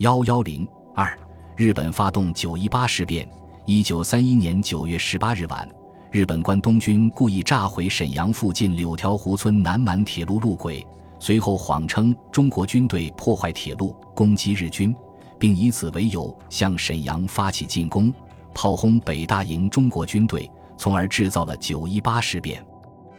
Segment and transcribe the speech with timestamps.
[0.00, 1.14] 幺幺零二，
[1.58, 3.28] 日本发动九一八事变。
[3.66, 5.68] 一九三一年九月十八日晚，
[6.10, 10.86] 日本关东军故意炸毁沈阳附近柳条湖村南满铁路路轨，
[11.18, 14.96] 随后谎称中国军队破坏铁路，攻击日军，
[15.38, 18.10] 并以此为由向沈阳发起进攻，
[18.54, 22.64] 炮轰北大营中国军队，从而制造了九一八事变。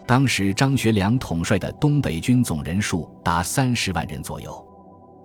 [0.08, 4.68] 当时张学良统帅的东北军总人数达三十万人左右。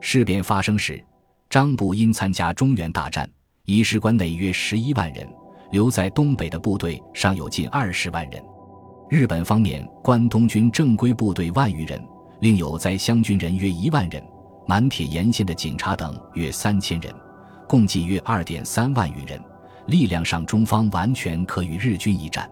[0.02, 1.02] 事变发生时，
[1.48, 3.28] 张部因参加中原大战。
[3.64, 5.28] 仪式关内约十一万人，
[5.72, 8.40] 留在东北的部队尚有近二十万人。
[9.10, 12.00] 日本方面，关东军正规部队万余人，
[12.40, 14.22] 另有在湘军人约一万人，
[14.68, 17.12] 满铁沿线的警察等约三千人，
[17.68, 19.40] 共计约二点三万余人。
[19.88, 22.48] 力量上，中方完全可与日军一战。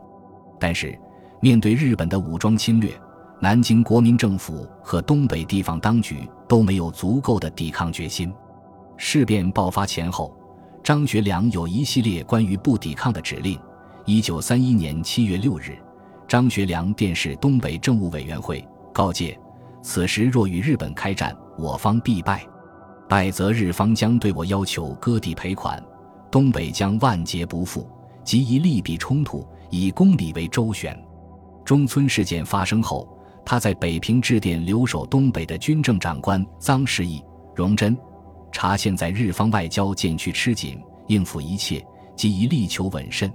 [0.59, 0.99] 但是，
[1.41, 2.93] 面对日本的武装侵略，
[3.41, 8.33] 南京国民政府和东北地方当局都没有足够的抵抗决心。
[8.97, 10.35] 事变爆发前后。
[10.83, 13.59] 张学良有一系列关于不抵抗的指令。
[14.05, 15.79] 一九三一年七月六日，
[16.29, 19.39] 张学良电示东北政务委员会，告诫：
[19.81, 22.41] 此时若与日本开战，我方必败；
[23.09, 25.83] 败则日方将对我要求割地赔款，
[26.31, 27.89] 东北将万劫不复。
[28.23, 30.95] 即以利弊冲突，以公理为周旋。
[31.65, 33.09] 中村事件发生后，
[33.43, 37.97] 他在北平致电留守东北的军政长官臧士义、荣臻。
[38.55, 43.31] 查现在日方外交渐趋吃紧，应付一切即以力求稳慎。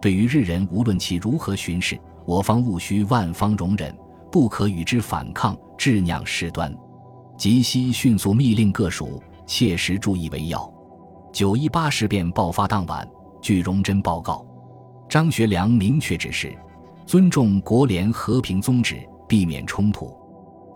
[0.00, 3.94] 对于日人，无论其如何巡视，我方务须万方容忍，
[4.30, 6.74] 不可与之反抗，致酿事端。
[7.36, 10.72] 即悉迅速密令各属切实注意为要。
[11.34, 13.06] 九一八事变爆发当晚，
[13.42, 14.44] 据荣臻报告，
[15.06, 16.56] 张学良明确指示，
[17.04, 20.16] 尊重国联和平宗旨，避免冲突。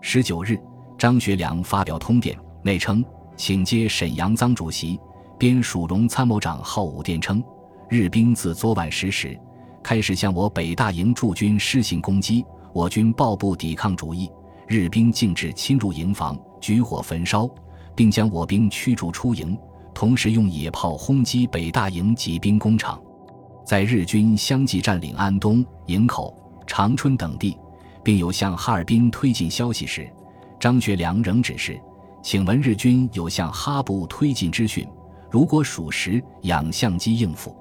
[0.01, 0.55] 十九日，
[0.99, 3.03] 张学良发表通电，内称。
[3.37, 4.99] 请接沈阳臧主席
[5.37, 7.41] 编蜀荣参谋长号武电称，
[7.87, 9.39] 日兵自昨晚十时
[9.83, 12.43] 开始向我北大营驻军施行攻击，
[12.73, 14.29] 我军报不抵抗主义，
[14.67, 17.47] 日兵径直侵入营房，举火焚烧，
[17.95, 19.55] 并将我兵驱逐出营，
[19.93, 22.99] 同时用野炮轰击北大营及兵工厂。
[23.63, 27.55] 在日军相继占领安东、营口、长春等地，
[28.03, 30.11] 并有向哈尔滨推进消息时，
[30.59, 31.79] 张学良仍指示。
[32.21, 34.87] 请问日军有向哈部推进之讯，
[35.29, 37.55] 如果属实，养相机应付；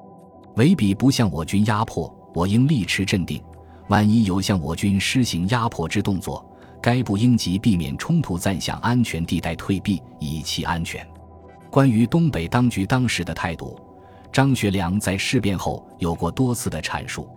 [0.56, 3.40] 唯彼不向我军压迫，我应立持镇定。
[3.88, 6.44] 万一有向我军施行压迫之动作，
[6.82, 11.06] 该部应即避免冲突，暂向安全地带退避，以期安全。
[11.70, 13.78] 关于东北当局当时的态度，
[14.32, 17.28] 张学良在事变后有过多次的阐述。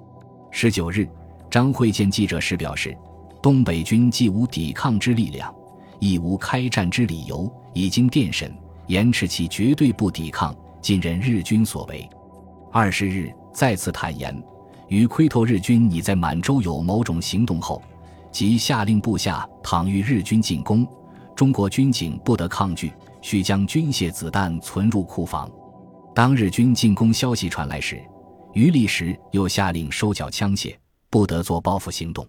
[0.49, 1.07] 十九日，
[1.51, 2.97] 张会见记者时表示，
[3.43, 5.53] 东北军既无抵抗之力量。
[5.99, 8.53] 亦无开战之理由，已经电审，
[8.87, 12.09] 严持其绝对不抵抗，尽任日军所为。
[12.71, 14.41] 二十日再次坦言，
[14.87, 17.81] 于窥透日军已在满洲有某种行动后，
[18.31, 20.87] 即下令部下：倘遇日军进攻，
[21.35, 25.49] 中国军警不得抗拒，须将军械子弹存入库房。
[26.15, 28.01] 当日军进攻消息传来时，
[28.53, 30.75] 于立时又下令收缴枪械，
[31.09, 32.27] 不得做报复行动。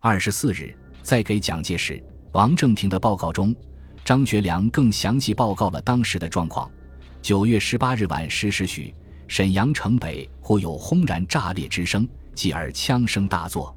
[0.00, 2.02] 二十四日再给蒋介石。
[2.32, 3.54] 王正廷的报告中，
[4.04, 6.70] 张学良更详细报告了当时的状况。
[7.22, 8.94] 九月十八日晚十时许，
[9.26, 13.74] 沈阳城北忽有轰然炸裂之声，继而枪声大作。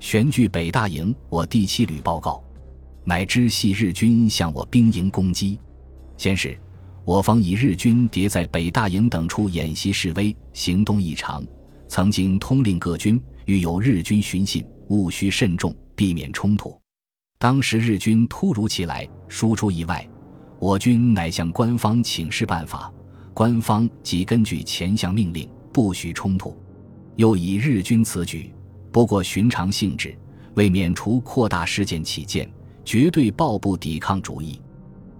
[0.00, 2.42] 旋据北大营我第七旅报告，
[3.04, 5.58] 乃知系日军向我兵营攻击。
[6.16, 6.58] 先是，
[7.04, 11.44] 我方以日军迭在北大营等处演习示威，行动异常，
[11.88, 16.78] 曾经通令各军，遇有日军寻衅，务须慎重，避免冲突。
[17.44, 20.08] 当时日军突如其来，输出意外，
[20.58, 22.90] 我军乃向官方请示办法，
[23.34, 26.56] 官方即根据前项命令，不许冲突。
[27.16, 28.50] 又以日军此举
[28.90, 30.16] 不过寻常性质，
[30.54, 32.50] 为免除扩大事件起见，
[32.82, 34.58] 绝对抱不抵抗主义。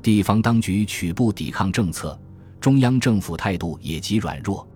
[0.00, 2.18] 地方当局取不抵抗政策，
[2.58, 4.66] 中央政府态度也极软弱。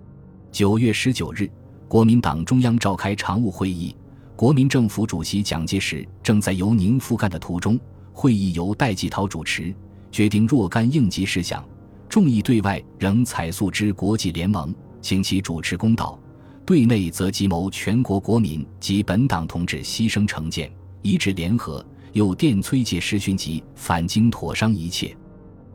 [0.52, 1.50] 九月十九日，
[1.88, 3.96] 国民党中央召开常务会议。
[4.38, 7.76] 国民政府主席蒋介石正在由宁赴赣的途中，
[8.12, 9.74] 会议由戴季陶主持，
[10.12, 11.60] 决定若干应急事项。
[12.08, 16.16] 众议对外仍采素之国际联盟，请其主持公道；
[16.64, 20.70] 对内则急谋全国国民及本党同志牺牲成见，
[21.02, 21.84] 一致联合。
[22.12, 25.16] 又电催届时寻及返京妥商一切。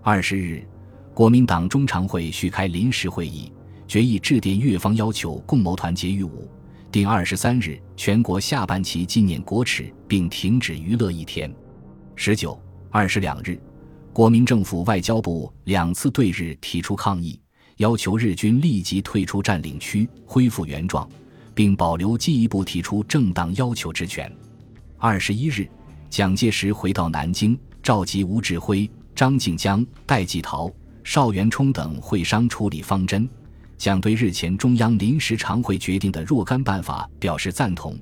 [0.02, 0.66] 二十日，
[1.14, 3.52] 国民党中常会续开临时会议，
[3.90, 6.48] 决议致电越方要求共谋团结于武。
[6.94, 11.52] 定二十三日，全国下半旗纪念国耻，并停止娱乐一天。
[12.16, 12.56] 十九、
[12.92, 13.60] 二十两日，
[14.14, 17.42] 国民政府外交部两次对日提出抗议，
[17.78, 21.10] 要求日军立即退出占领区，恢复原状，
[21.56, 24.32] 并保留进一步提出正当要求之权。
[25.00, 25.68] 二十一日，
[26.12, 30.72] 蒋介石回到南京，召集吴志辉、张静江、戴季陶、
[31.04, 33.28] 邵元冲等会商处理方针。
[33.78, 37.98] 蒋对日前中央临时常会决定的若干办法表示赞同，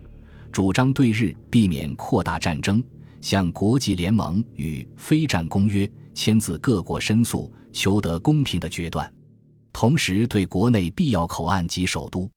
[0.51, 2.83] 主张对日避免扩大战争，
[3.19, 9.11] 向国际联盟与非战公约签字各国申诉，求得公平的决断。
[9.73, 12.29] 同时，对国内必要口岸及首都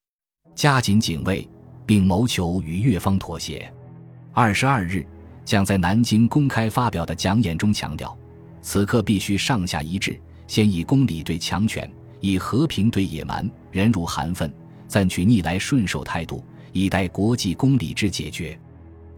[0.54, 1.46] 加紧警卫，
[1.84, 3.70] 并谋求与越方妥协。
[4.32, 5.04] 二十二日，
[5.44, 8.16] 蒋在南京公开发表的讲演中强调，
[8.62, 11.90] 此刻必须上下一致，先以公理对强权。
[12.24, 14.50] 以和平对野蛮，忍辱含愤，
[14.88, 16.42] 暂取逆来顺受态度，
[16.72, 18.58] 以待国际公理之解决。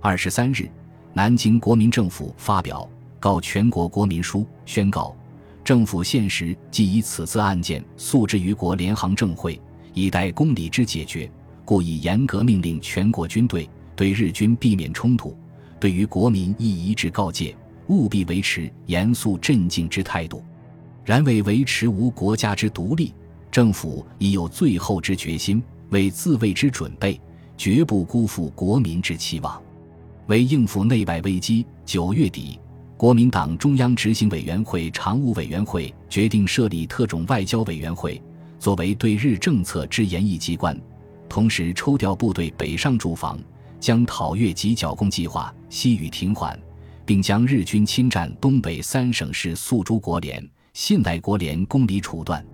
[0.01, 0.69] 二十三日，
[1.13, 2.83] 南京国民政府发表
[3.21, 5.15] 《告全国国民书》，宣告
[5.63, 9.61] 政府现时即以此次案件诉之于国联行政会，
[9.95, 11.31] 以待公理之解决，
[11.65, 15.33] 故以严格命令全国军队对日军避免冲突，
[15.79, 17.55] 对于国民亦一致告诫，
[17.87, 20.43] 务必维持严肃镇静之态度。
[21.07, 23.15] 然为维持无国家之独立，
[23.49, 27.19] 政府已有最后之决心，为自卫之准备，
[27.57, 29.63] 绝不辜负国民之期望。
[30.27, 32.59] 为应付内外危机，九月底，
[32.97, 38.21] 国民党中央执行委员会常务委员会决定设立特种外交委员会，
[38.59, 40.77] 作为对日政策之研议机关，
[41.29, 43.39] 同时抽调部队北上驻防，
[43.79, 46.59] 将讨越及剿共计划西予停缓，
[47.05, 50.45] 并将日军侵占东北三省市诉诸国联。
[50.79, 52.45] 信赖国联公理处断，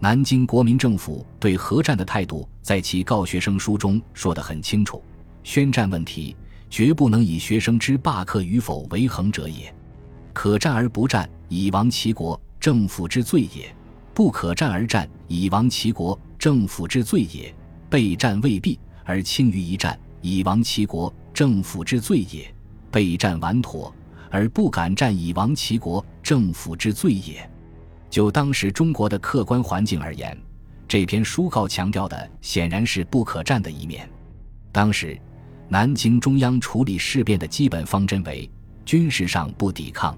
[0.00, 5.04] 南京国民政府对核战的态度，在其告学生书中说得很清楚：
[5.42, 6.34] 宣战问题
[6.70, 9.70] 绝不能以学生之罢课与否为衡者也。
[10.32, 13.66] 可战而不战，以亡其国，政府之罪也；
[14.14, 17.54] 不可战而战，以亡其国，政府之罪也。
[17.90, 22.46] 备战未必而轻于一战，以亡其国，政府之罪也；
[22.90, 23.94] 备战完妥
[24.30, 27.46] 而不敢战，以亡其国，政府之罪也。
[28.10, 30.36] 就当时中国的客观环境而言，
[30.86, 34.08] 这篇书告强调的显然是不可战的一面。
[34.72, 35.18] 当时，
[35.68, 38.50] 南京中央处理事变的基本方针为：
[38.84, 40.16] 军事上不抵抗，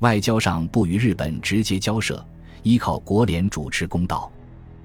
[0.00, 2.24] 外交上不与日本直接交涉，
[2.64, 4.30] 依靠国联主持公道。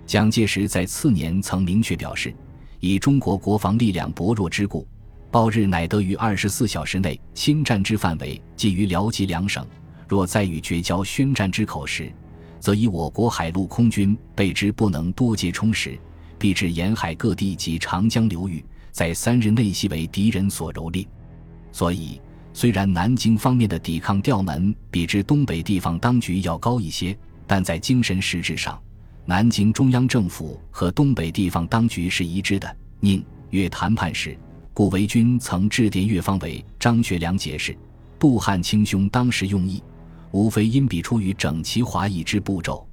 [0.06, 2.34] 蒋介石在次年曾明确表示，
[2.80, 4.88] 以中国国防力量薄弱之故，
[5.32, 9.66] 报日乃得于二十四小时内侵占之范围基于辽吉两省，
[10.08, 12.12] 若再与绝交宣战之口时，
[12.60, 15.98] 则以我国海陆空军备之不能多接充实，
[16.38, 21.08] 必至沿海各地及长江流域，在三日内系为敌人所蹂躏。
[21.72, 22.20] 所以，
[22.54, 28.82] 虽然南京方面的抵抗调门比之东北地方当局要高一些，但在精神实质上，
[29.26, 32.76] 南京中央政府和东北地方当局是一致的。
[33.00, 34.36] 宁越谈判时，
[34.74, 37.78] 顾维钧曾致电越方委张学良解释，
[38.18, 39.84] 杜汉卿兄当时用意。
[40.32, 42.88] 无非因彼出于整齐划一之步骤，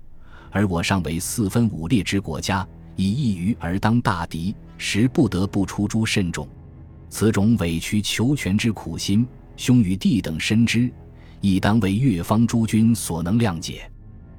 [0.51, 2.67] 而我尚为四分五裂之国家，
[2.97, 6.49] 以一隅而当大敌，实不得不出诸慎重。
[7.11, 9.27] 此种委曲求全之苦心，
[9.57, 10.93] 兄与弟等深知，
[11.41, 13.91] 亦当为越方诸君所能谅解。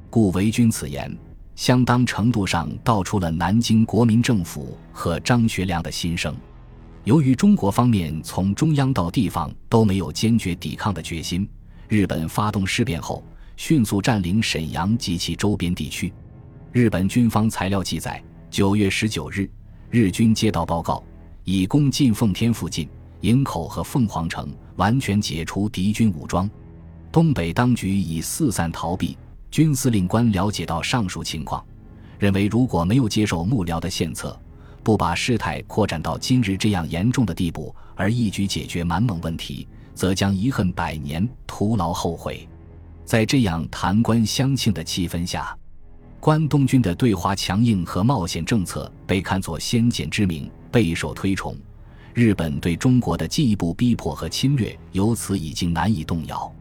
[0.10, 1.16] 故为君此言，
[1.56, 6.36] 相当程度上道出了南京国民政府和张学良的心声。
[7.04, 11.48] 由于中国方面从中央到地方都没有坚决抵抗的决心。
[11.88, 13.24] 日本发动事变后，
[13.58, 16.12] 迅速占领沈阳及其周边地区。
[16.72, 19.50] 日本军方材料记载，九月十九日，
[19.90, 21.04] 日军接到报告，
[21.44, 22.90] 以攻进奉天附近、
[23.22, 26.50] 营口和凤凰城，完全解除敌军武装。
[27.12, 29.18] 东北当局已四散逃避。
[29.52, 31.64] 军司令官了解到上述情况，
[32.20, 34.38] 认为如果没有接受幕僚的献策，
[34.84, 39.66] 不把事态扩展到今日这样严重的地步，而一举解决满蒙问题。
[39.96, 42.48] 则将遗恨百年，徒劳后悔。
[43.06, 45.58] 在这样谈官相庆的气氛下，
[46.20, 51.56] 关东军的对华强硬和冒险政策被看作先见之明，备受推崇。
[52.14, 56.52] 日本对中国的进一步逼迫和侵略，由此已经难以动摇。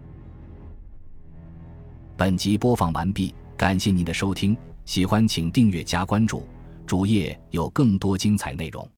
[2.17, 6.47] 本集播放完毕，感谢您的收听，喜欢请订阅加关注，
[6.87, 8.89] 主页有更多精彩内容。